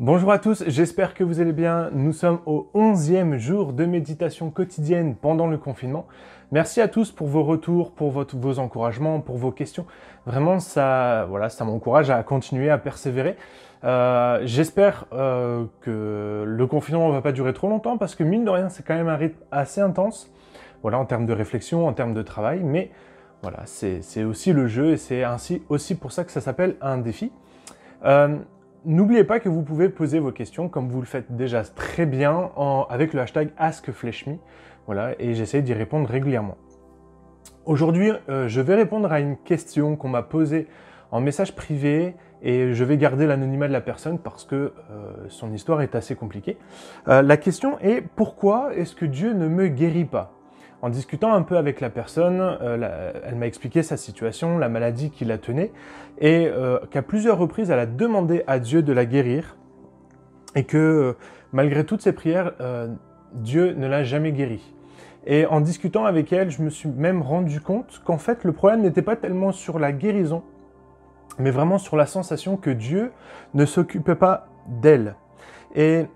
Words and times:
Bonjour 0.00 0.30
à 0.30 0.38
tous, 0.38 0.62
j'espère 0.68 1.12
que 1.12 1.24
vous 1.24 1.40
allez 1.40 1.52
bien. 1.52 1.90
Nous 1.92 2.12
sommes 2.12 2.38
au 2.46 2.70
11e 2.72 3.36
jour 3.36 3.72
de 3.72 3.84
méditation 3.84 4.48
quotidienne 4.48 5.16
pendant 5.16 5.48
le 5.48 5.58
confinement. 5.58 6.06
Merci 6.52 6.80
à 6.80 6.86
tous 6.86 7.10
pour 7.10 7.26
vos 7.26 7.42
retours, 7.42 7.90
pour 7.90 8.12
vos 8.12 8.58
encouragements, 8.60 9.18
pour 9.20 9.38
vos 9.38 9.50
questions. 9.50 9.86
Vraiment, 10.24 10.60
ça, 10.60 11.26
voilà, 11.28 11.48
ça 11.48 11.64
m'encourage 11.64 12.10
à 12.10 12.22
continuer 12.22 12.70
à 12.70 12.78
persévérer. 12.78 13.34
Euh, 13.82 14.40
j'espère 14.44 15.06
euh, 15.14 15.64
que 15.80 16.44
le 16.46 16.66
confinement 16.68 17.08
ne 17.08 17.14
va 17.14 17.20
pas 17.20 17.32
durer 17.32 17.52
trop 17.52 17.68
longtemps 17.68 17.98
parce 17.98 18.14
que 18.14 18.22
mine 18.22 18.44
de 18.44 18.50
rien, 18.50 18.68
c'est 18.68 18.86
quand 18.86 18.94
même 18.94 19.08
un 19.08 19.16
rythme 19.16 19.42
assez 19.50 19.80
intense. 19.80 20.32
Voilà, 20.82 21.00
en 21.00 21.06
termes 21.06 21.26
de 21.26 21.32
réflexion, 21.32 21.88
en 21.88 21.92
termes 21.92 22.14
de 22.14 22.22
travail, 22.22 22.60
mais 22.62 22.92
voilà, 23.42 23.64
c'est 23.64 24.22
aussi 24.22 24.52
le 24.52 24.68
jeu 24.68 24.92
et 24.92 24.96
c'est 24.96 25.24
ainsi 25.24 25.60
aussi 25.68 25.96
pour 25.96 26.12
ça 26.12 26.22
que 26.22 26.30
ça 26.30 26.40
s'appelle 26.40 26.76
un 26.80 26.98
défi. 26.98 27.32
Euh, 28.04 28.38
N'oubliez 28.84 29.24
pas 29.24 29.40
que 29.40 29.48
vous 29.48 29.62
pouvez 29.62 29.88
poser 29.88 30.20
vos 30.20 30.30
questions 30.30 30.68
comme 30.68 30.88
vous 30.88 31.00
le 31.00 31.06
faites 31.06 31.34
déjà 31.34 31.62
très 31.62 32.06
bien 32.06 32.50
avec 32.88 33.12
le 33.12 33.20
hashtag 33.20 33.50
AskFleshMe. 33.58 34.38
Voilà, 34.86 35.14
et 35.18 35.34
j'essaie 35.34 35.62
d'y 35.62 35.74
répondre 35.74 36.08
régulièrement. 36.08 36.56
Aujourd'hui, 37.66 38.12
euh, 38.28 38.48
je 38.48 38.60
vais 38.60 38.74
répondre 38.74 39.12
à 39.12 39.20
une 39.20 39.36
question 39.36 39.96
qu'on 39.96 40.08
m'a 40.08 40.22
posée 40.22 40.68
en 41.10 41.20
message 41.20 41.54
privé 41.54 42.14
et 42.40 42.72
je 42.72 42.84
vais 42.84 42.96
garder 42.96 43.26
l'anonymat 43.26 43.68
de 43.68 43.72
la 43.72 43.80
personne 43.80 44.18
parce 44.18 44.44
que 44.44 44.54
euh, 44.54 44.72
son 45.28 45.52
histoire 45.52 45.82
est 45.82 45.94
assez 45.94 46.14
compliquée. 46.14 46.56
Euh, 47.08 47.20
la 47.20 47.36
question 47.36 47.78
est 47.80 48.00
pourquoi 48.00 48.74
est-ce 48.74 48.94
que 48.94 49.04
Dieu 49.04 49.34
ne 49.34 49.48
me 49.48 49.68
guérit 49.68 50.04
pas? 50.04 50.37
En 50.80 50.90
discutant 50.90 51.34
un 51.34 51.42
peu 51.42 51.56
avec 51.56 51.80
la 51.80 51.90
personne, 51.90 52.40
euh, 52.40 53.12
elle 53.24 53.34
m'a 53.34 53.46
expliqué 53.46 53.82
sa 53.82 53.96
situation, 53.96 54.58
la 54.58 54.68
maladie 54.68 55.10
qui 55.10 55.24
la 55.24 55.38
tenait, 55.38 55.72
et 56.18 56.46
euh, 56.46 56.78
qu'à 56.90 57.02
plusieurs 57.02 57.38
reprises, 57.38 57.70
elle 57.70 57.78
a 57.78 57.86
demandé 57.86 58.44
à 58.46 58.58
Dieu 58.58 58.82
de 58.82 58.92
la 58.92 59.04
guérir, 59.04 59.56
et 60.54 60.64
que 60.64 60.76
euh, 60.76 61.12
malgré 61.52 61.84
toutes 61.84 62.02
ses 62.02 62.12
prières, 62.12 62.52
Dieu 63.32 63.74
ne 63.74 63.86
l'a 63.86 64.04
jamais 64.04 64.32
guérie. 64.32 64.74
Et 65.26 65.46
en 65.46 65.60
discutant 65.60 66.04
avec 66.04 66.32
elle, 66.32 66.50
je 66.50 66.62
me 66.62 66.70
suis 66.70 66.88
même 66.88 67.22
rendu 67.22 67.60
compte 67.60 68.00
qu'en 68.04 68.18
fait, 68.18 68.44
le 68.44 68.52
problème 68.52 68.82
n'était 68.82 69.02
pas 69.02 69.16
tellement 69.16 69.52
sur 69.52 69.78
la 69.78 69.92
guérison, 69.92 70.42
mais 71.38 71.50
vraiment 71.50 71.78
sur 71.78 71.96
la 71.96 72.06
sensation 72.06 72.56
que 72.56 72.70
Dieu 72.70 73.12
ne 73.54 73.66
s'occupait 73.66 74.14
pas 74.14 74.48
d'elle. 74.66 75.16
Et 75.74 76.06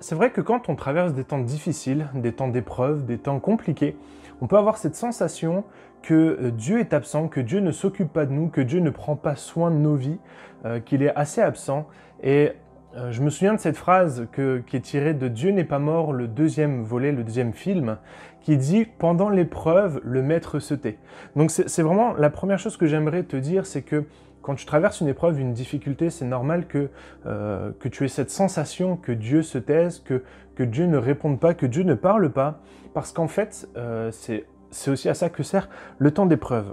c'est 0.00 0.14
vrai 0.14 0.30
que 0.30 0.40
quand 0.40 0.68
on 0.68 0.76
traverse 0.76 1.12
des 1.12 1.24
temps 1.24 1.38
difficiles, 1.38 2.08
des 2.14 2.32
temps 2.32 2.48
d'épreuve, 2.48 3.04
des 3.04 3.18
temps 3.18 3.40
compliqués, 3.40 3.96
on 4.40 4.46
peut 4.46 4.56
avoir 4.56 4.76
cette 4.78 4.94
sensation 4.94 5.64
que 6.02 6.14
euh, 6.14 6.50
Dieu 6.50 6.78
est 6.78 6.92
absent, 6.92 7.28
que 7.28 7.40
Dieu 7.40 7.60
ne 7.60 7.72
s'occupe 7.72 8.12
pas 8.12 8.26
de 8.26 8.32
nous, 8.32 8.48
que 8.48 8.60
Dieu 8.60 8.80
ne 8.80 8.90
prend 8.90 9.16
pas 9.16 9.36
soin 9.36 9.70
de 9.70 9.76
nos 9.76 9.96
vies, 9.96 10.18
euh, 10.64 10.80
qu'il 10.80 11.02
est 11.02 11.14
assez 11.16 11.40
absent. 11.40 11.88
Et 12.22 12.52
euh, 12.96 13.10
je 13.10 13.22
me 13.22 13.30
souviens 13.30 13.54
de 13.54 13.60
cette 13.60 13.76
phrase 13.76 14.26
qui 14.32 14.76
est 14.76 14.80
tirée 14.80 15.14
de 15.14 15.28
Dieu 15.28 15.50
n'est 15.50 15.64
pas 15.64 15.78
mort, 15.78 16.12
le 16.12 16.28
deuxième 16.28 16.84
volet, 16.84 17.12
le 17.12 17.24
deuxième 17.24 17.52
film, 17.52 17.98
qui 18.40 18.56
dit 18.56 18.86
Pendant 18.98 19.28
l'épreuve, 19.28 20.00
le 20.04 20.22
maître 20.22 20.60
se 20.60 20.74
tait. 20.74 20.98
Donc 21.36 21.50
c'est 21.50 21.82
vraiment 21.82 22.14
la 22.14 22.30
première 22.30 22.58
chose 22.58 22.76
que 22.76 22.86
j'aimerais 22.86 23.24
te 23.24 23.36
dire, 23.36 23.66
c'est 23.66 23.82
que 23.82 24.04
quand 24.48 24.54
tu 24.54 24.64
traverses 24.64 25.02
une 25.02 25.08
épreuve, 25.08 25.38
une 25.40 25.52
difficulté, 25.52 26.08
c'est 26.08 26.24
normal 26.24 26.66
que, 26.68 26.88
euh, 27.26 27.70
tu 27.90 28.06
aies 28.06 28.08
cette 28.08 28.30
sensation 28.30 28.96
que 28.96 29.12
Dieu 29.12 29.42
se 29.42 29.58
taise, 29.58 30.02
que, 30.02 30.22
Dieu 30.62 30.86
ne 30.86 30.96
réponde 30.96 31.38
pas, 31.38 31.52
que 31.52 31.66
Dieu 31.66 31.82
ne 31.82 31.92
parle 31.92 32.30
pas, 32.30 32.58
parce 32.94 33.12
qu'en 33.12 33.28
fait, 33.28 33.68
euh, 33.76 34.10
c'est 34.10 34.90
aussi 34.90 35.10
à 35.10 35.12
ça 35.12 35.28
que 35.28 35.42
sert 35.42 35.68
le 35.98 36.12
temps 36.12 36.24
d'épreuve. 36.24 36.72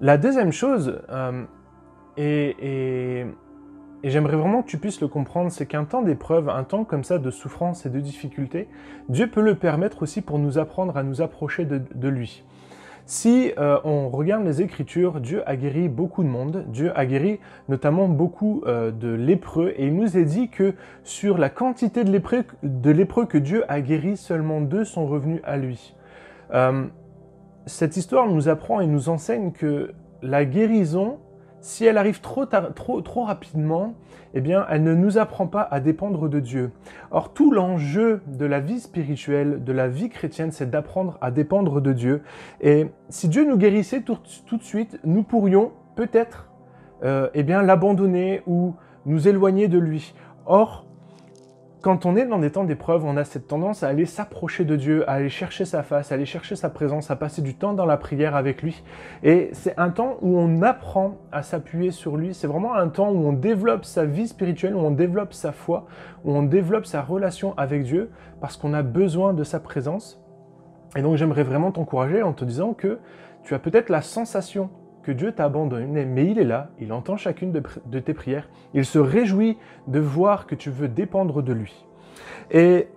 La 0.00 0.18
deuxième 0.18 0.52
chose, 0.52 1.00
euh, 1.10 1.42
et, 2.16 3.26
j'aimerais 4.04 4.36
vraiment 4.36 4.62
que 4.62 4.68
tu 4.68 4.78
puisses 4.78 5.00
le 5.00 5.08
comprendre, 5.08 5.50
c'est 5.50 5.66
qu'un 5.66 5.84
temps 5.84 6.02
d'épreuve, 6.02 6.48
un 6.48 6.62
temps 6.62 6.84
comme 6.84 7.02
ça 7.02 7.18
de 7.18 7.32
souffrance 7.32 7.86
et 7.86 7.90
de 7.90 7.98
difficulté, 7.98 8.68
Dieu 9.08 9.28
peut 9.28 9.42
le 9.42 9.56
permettre 9.56 10.04
aussi 10.04 10.20
pour 10.20 10.38
nous 10.38 10.58
apprendre 10.58 10.96
à 10.96 11.02
nous 11.02 11.22
approcher 11.22 11.64
de 11.66 12.08
lui. 12.08 12.44
Si 13.08 13.52
euh, 13.56 13.78
on 13.84 14.10
regarde 14.10 14.44
les 14.44 14.60
Écritures, 14.60 15.20
Dieu 15.20 15.42
a 15.48 15.56
guéri 15.56 15.88
beaucoup 15.88 16.22
de 16.22 16.28
monde, 16.28 16.66
Dieu 16.68 16.92
a 16.94 17.06
guéri 17.06 17.40
notamment 17.70 18.06
beaucoup 18.06 18.62
euh, 18.66 18.90
de 18.90 19.08
lépreux, 19.08 19.72
et 19.78 19.86
il 19.86 19.96
nous 19.96 20.18
est 20.18 20.26
dit 20.26 20.50
que 20.50 20.74
sur 21.04 21.38
la 21.38 21.48
quantité 21.48 22.04
de 22.04 22.10
lépreux, 22.90 23.24
que 23.24 23.38
Dieu 23.38 23.64
a 23.68 23.80
guéri, 23.80 24.18
seulement 24.18 24.60
deux 24.60 24.84
sont 24.84 25.06
revenus 25.06 25.40
à 25.44 25.56
lui. 25.56 25.94
Euh, 26.52 26.84
cette 27.64 27.96
histoire 27.96 28.28
nous 28.28 28.50
apprend 28.50 28.80
et 28.80 28.86
nous 28.86 29.08
enseigne 29.08 29.52
que 29.52 29.94
la 30.20 30.44
guérison 30.44 31.18
si 31.60 31.84
elle 31.84 31.98
arrive 31.98 32.20
trop, 32.20 32.46
trop, 32.46 33.00
trop 33.00 33.24
rapidement, 33.24 33.94
eh 34.34 34.40
bien, 34.40 34.66
elle 34.68 34.82
ne 34.82 34.94
nous 34.94 35.18
apprend 35.18 35.46
pas 35.46 35.62
à 35.62 35.80
dépendre 35.80 36.28
de 36.28 36.40
Dieu. 36.40 36.70
Or, 37.10 37.32
tout 37.32 37.50
l'enjeu 37.50 38.22
de 38.26 38.46
la 38.46 38.60
vie 38.60 38.80
spirituelle, 38.80 39.64
de 39.64 39.72
la 39.72 39.88
vie 39.88 40.10
chrétienne, 40.10 40.52
c'est 40.52 40.70
d'apprendre 40.70 41.18
à 41.20 41.30
dépendre 41.30 41.80
de 41.80 41.92
Dieu. 41.92 42.22
Et 42.60 42.86
si 43.08 43.28
Dieu 43.28 43.44
nous 43.44 43.56
guérissait 43.56 44.02
tout, 44.02 44.18
de 44.56 44.62
suite, 44.62 44.98
nous 45.04 45.22
pourrions 45.22 45.72
peut-être 45.96 46.50
euh, 47.04 47.28
eh 47.34 47.42
bien, 47.42 47.62
l'abandonner 47.62 48.42
ou 48.46 48.74
nous 49.06 49.28
éloigner 49.28 49.68
de 49.68 49.78
lui. 49.78 50.14
Or, 50.46 50.87
quand 51.88 52.04
on 52.04 52.16
est 52.16 52.26
dans 52.26 52.38
des 52.38 52.50
temps 52.50 52.64
d'épreuve, 52.64 53.06
on 53.06 53.16
a 53.16 53.24
cette 53.24 53.46
tendance 53.46 53.82
à 53.82 53.88
aller 53.88 54.04
s'approcher 54.04 54.66
de 54.66 54.76
Dieu, 54.76 55.08
à 55.08 55.14
aller 55.14 55.30
chercher 55.30 55.64
sa 55.64 55.82
face, 55.82 56.12
à 56.12 56.16
aller 56.16 56.26
chercher 56.26 56.54
sa 56.54 56.68
présence, 56.68 57.10
à 57.10 57.16
passer 57.16 57.40
du 57.40 57.54
temps 57.54 57.72
dans 57.72 57.86
la 57.86 57.96
prière 57.96 58.36
avec 58.36 58.60
lui. 58.60 58.82
Et 59.22 59.48
c'est 59.54 59.72
un 59.78 59.88
temps 59.88 60.18
où 60.20 60.38
on 60.38 60.60
apprend 60.60 61.16
à 61.32 61.42
s'appuyer 61.42 61.90
sur 61.90 62.18
lui. 62.18 62.34
C'est 62.34 62.46
vraiment 62.46 62.74
un 62.74 62.88
temps 62.88 63.10
où 63.10 63.26
on 63.26 63.32
développe 63.32 63.86
sa 63.86 64.04
vie 64.04 64.28
spirituelle, 64.28 64.76
où 64.76 64.80
on 64.80 64.90
développe 64.90 65.32
sa 65.32 65.50
foi, 65.50 65.86
où 66.26 66.36
on 66.36 66.42
développe 66.42 66.84
sa 66.84 67.00
relation 67.00 67.54
avec 67.56 67.84
Dieu, 67.84 68.10
parce 68.42 68.58
qu'on 68.58 68.74
a 68.74 68.82
besoin 68.82 69.32
de 69.32 69.42
sa 69.42 69.58
présence. 69.58 70.22
Et 70.94 71.00
donc 71.00 71.16
j'aimerais 71.16 71.42
vraiment 71.42 71.72
t'encourager 71.72 72.22
en 72.22 72.34
te 72.34 72.44
disant 72.44 72.74
que 72.74 72.98
tu 73.44 73.54
as 73.54 73.58
peut-être 73.58 73.88
la 73.88 74.02
sensation 74.02 74.68
Dieu 75.12 75.32
t'a 75.32 75.44
abandonné, 75.44 76.04
mais 76.04 76.26
il 76.26 76.38
est 76.38 76.44
là, 76.44 76.70
il 76.80 76.92
entend 76.92 77.16
chacune 77.16 77.52
de, 77.52 77.98
tes 77.98 78.14
prières, 78.14 78.48
il 78.74 78.84
se 78.84 78.98
réjouit 78.98 79.58
de 79.86 80.00
voir 80.00 80.46
que 80.46 80.54
tu 80.54 80.70
veux 80.70 80.88
dépendre 80.88 81.42
de 81.42 81.52
lui. 81.52 81.86
Et 82.50 82.88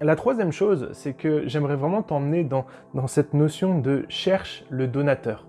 la 0.00 0.16
troisième 0.16 0.52
chose, 0.52 0.90
c'est 0.92 1.14
que 1.14 1.46
j'aimerais 1.46 1.76
vraiment 1.76 2.02
t'emmener 2.02 2.44
dans 2.44 3.06
cette 3.06 3.34
notion 3.34 3.78
de 3.78 4.04
cherche 4.08 4.64
le 4.70 4.86
donateur. 4.86 5.46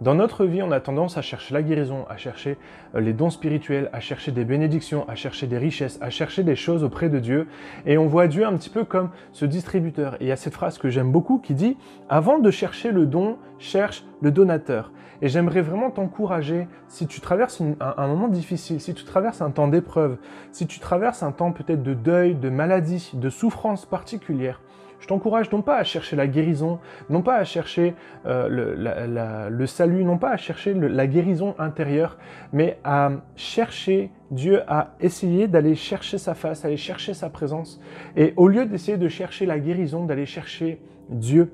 Dans 0.00 0.14
notre 0.14 0.44
vie, 0.44 0.62
on 0.62 0.70
a 0.70 0.78
tendance 0.78 1.18
à 1.18 1.22
chercher 1.22 1.54
la 1.54 1.62
guérison, 1.62 2.06
à 2.08 2.16
chercher 2.16 2.56
euh, 2.94 3.00
les 3.00 3.12
dons 3.12 3.30
spirituels, 3.30 3.90
à 3.92 3.98
chercher 3.98 4.30
des 4.30 4.44
bénédictions, 4.44 5.04
à 5.08 5.16
chercher 5.16 5.48
des 5.48 5.58
richesses, 5.58 5.98
à 6.00 6.08
chercher 6.08 6.44
des 6.44 6.54
choses 6.54 6.84
auprès 6.84 7.08
de 7.08 7.18
Dieu. 7.18 7.48
Et 7.84 7.98
on 7.98 8.06
voit 8.06 8.28
Dieu 8.28 8.46
un 8.46 8.56
petit 8.56 8.70
peu 8.70 8.84
comme 8.84 9.10
ce 9.32 9.44
distributeur. 9.44 10.14
Et 10.14 10.26
il 10.26 10.28
y 10.28 10.32
a 10.32 10.36
cette 10.36 10.54
phrase 10.54 10.78
que 10.78 10.88
j'aime 10.88 11.10
beaucoup 11.10 11.38
qui 11.38 11.54
dit, 11.54 11.76
avant 12.08 12.38
de 12.38 12.48
chercher 12.52 12.92
le 12.92 13.06
don, 13.06 13.38
cherche 13.58 14.04
le 14.20 14.30
donateur. 14.30 14.92
Et 15.20 15.28
j'aimerais 15.28 15.62
vraiment 15.62 15.90
t'encourager, 15.90 16.68
si 16.86 17.08
tu 17.08 17.20
traverses 17.20 17.60
un, 17.80 18.06
moment 18.06 18.28
difficile, 18.28 18.80
si 18.80 18.94
tu 18.94 19.02
traverses 19.02 19.42
un 19.42 19.50
temps 19.50 19.66
d'épreuve, 19.66 20.18
si 20.52 20.68
tu 20.68 20.78
traverses 20.78 21.24
un 21.24 21.32
temps 21.32 21.50
peut-être 21.50 21.82
de 21.82 21.94
deuil, 21.94 22.36
de 22.36 22.50
maladie, 22.50 23.10
de 23.14 23.30
souffrance 23.30 23.84
particulière, 23.84 24.60
je 25.00 25.06
t'encourage 25.06 25.50
non 25.52 25.62
pas 25.62 25.76
à 25.76 25.84
chercher 25.84 26.16
la 26.16 26.26
guérison, 26.26 26.78
non 27.08 27.22
pas 27.22 27.36
à 27.36 27.44
chercher 27.44 27.94
euh, 28.26 29.48
le, 29.50 29.66
salut, 29.66 30.04
non 30.04 30.18
pas 30.18 30.30
à 30.30 30.36
chercher 30.36 30.74
la 30.74 31.06
guérison 31.06 31.54
intérieure, 31.58 32.18
mais 32.52 32.78
à 32.84 33.10
chercher 33.36 34.10
Dieu, 34.30 34.62
à 34.66 34.94
essayer 35.00 35.48
d'aller 35.48 35.74
chercher 35.74 36.18
sa 36.18 36.34
face, 36.34 36.64
aller 36.64 36.76
chercher 36.76 37.14
sa 37.14 37.30
présence. 37.30 37.80
Et 38.16 38.34
au 38.36 38.48
lieu 38.48 38.66
d'essayer 38.66 38.98
de 38.98 39.08
chercher 39.08 39.46
la 39.46 39.58
guérison, 39.58 40.04
d'aller 40.04 40.26
chercher 40.26 40.80
Dieu. 41.08 41.52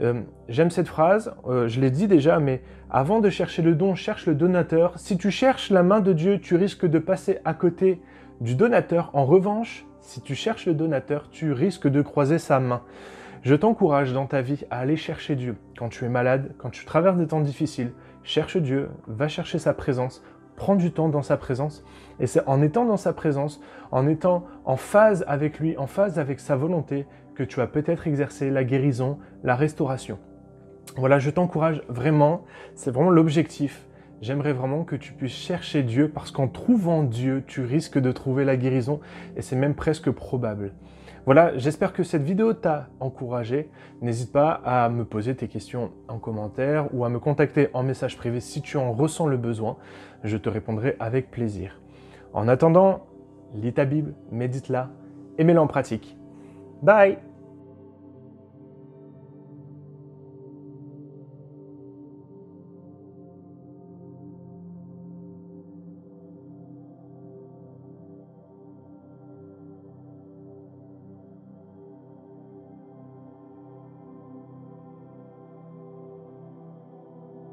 Euh, 0.00 0.22
j'aime 0.48 0.70
cette 0.70 0.88
phrase, 0.88 1.34
euh, 1.46 1.68
je 1.68 1.80
l'ai 1.80 1.90
dit 1.90 2.06
déjà, 2.06 2.38
mais 2.38 2.62
avant 2.90 3.20
de 3.20 3.30
chercher 3.30 3.62
le 3.62 3.74
don, 3.74 3.94
cherche 3.94 4.26
le 4.26 4.34
donateur. 4.34 4.98
Si 4.98 5.16
tu 5.16 5.30
cherches 5.30 5.70
la 5.70 5.82
main 5.82 6.00
de 6.00 6.12
Dieu, 6.12 6.38
tu 6.38 6.56
risques 6.56 6.86
de 6.86 6.98
passer 6.98 7.38
à 7.44 7.54
côté 7.54 8.00
du 8.40 8.54
donateur. 8.54 9.10
En 9.14 9.24
revanche, 9.24 9.85
si 10.06 10.20
tu 10.20 10.36
cherches 10.36 10.66
le 10.66 10.74
donateur, 10.74 11.28
tu 11.30 11.52
risques 11.52 11.88
de 11.88 12.00
croiser 12.00 12.38
sa 12.38 12.60
main. 12.60 12.82
Je 13.42 13.56
t'encourage 13.56 14.12
dans 14.12 14.26
ta 14.26 14.40
vie 14.40 14.64
à 14.70 14.78
aller 14.78 14.96
chercher 14.96 15.34
Dieu. 15.34 15.56
Quand 15.76 15.88
tu 15.88 16.04
es 16.04 16.08
malade, 16.08 16.54
quand 16.58 16.70
tu 16.70 16.84
traverses 16.84 17.18
des 17.18 17.26
temps 17.26 17.40
difficiles, 17.40 17.90
cherche 18.22 18.56
Dieu, 18.56 18.88
va 19.08 19.26
chercher 19.26 19.58
sa 19.58 19.74
présence, 19.74 20.22
prends 20.54 20.76
du 20.76 20.92
temps 20.92 21.08
dans 21.08 21.22
sa 21.22 21.36
présence. 21.36 21.84
Et 22.20 22.28
c'est 22.28 22.46
en 22.46 22.62
étant 22.62 22.84
dans 22.84 22.96
sa 22.96 23.12
présence, 23.12 23.60
en 23.90 24.06
étant 24.06 24.46
en 24.64 24.76
phase 24.76 25.24
avec 25.26 25.58
lui, 25.58 25.76
en 25.76 25.88
phase 25.88 26.20
avec 26.20 26.38
sa 26.38 26.54
volonté, 26.54 27.04
que 27.34 27.42
tu 27.42 27.56
vas 27.56 27.66
peut-être 27.66 28.06
exercer 28.06 28.48
la 28.50 28.62
guérison, 28.62 29.18
la 29.42 29.56
restauration. 29.56 30.20
Voilà, 30.96 31.18
je 31.18 31.30
t'encourage 31.30 31.82
vraiment, 31.88 32.44
c'est 32.76 32.92
vraiment 32.92 33.10
l'objectif 33.10 33.85
J'aimerais 34.22 34.52
vraiment 34.52 34.84
que 34.84 34.96
tu 34.96 35.12
puisses 35.12 35.32
chercher 35.32 35.82
Dieu 35.82 36.08
parce 36.08 36.30
qu'en 36.30 36.48
trouvant 36.48 37.02
Dieu, 37.02 37.44
tu 37.46 37.62
risques 37.62 37.98
de 37.98 38.12
trouver 38.12 38.44
la 38.44 38.56
guérison 38.56 39.00
et 39.36 39.42
c'est 39.42 39.56
même 39.56 39.74
presque 39.74 40.10
probable. 40.10 40.72
Voilà, 41.26 41.58
j'espère 41.58 41.92
que 41.92 42.02
cette 42.02 42.22
vidéo 42.22 42.54
t'a 42.54 42.88
encouragé. 43.00 43.68
N'hésite 44.00 44.32
pas 44.32 44.60
à 44.64 44.88
me 44.88 45.04
poser 45.04 45.34
tes 45.34 45.48
questions 45.48 45.90
en 46.08 46.18
commentaire 46.18 46.88
ou 46.94 47.04
à 47.04 47.08
me 47.08 47.18
contacter 47.18 47.68
en 47.74 47.82
message 47.82 48.16
privé 48.16 48.40
si 48.40 48.62
tu 48.62 48.76
en 48.76 48.92
ressens 48.92 49.26
le 49.26 49.36
besoin. 49.36 49.76
Je 50.22 50.36
te 50.36 50.48
répondrai 50.48 50.96
avec 51.00 51.30
plaisir. 51.30 51.80
En 52.32 52.48
attendant, 52.48 53.06
lis 53.54 53.72
ta 53.72 53.84
Bible, 53.84 54.14
médite-la 54.30 54.90
et 55.36 55.44
mets-la 55.44 55.62
en 55.62 55.66
pratique. 55.66 56.16
Bye 56.82 57.18